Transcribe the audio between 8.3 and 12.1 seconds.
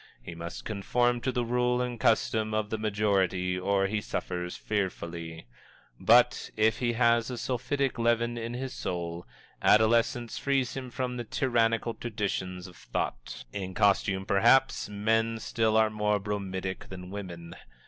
in his soul, adolescence frees him from the tyrannical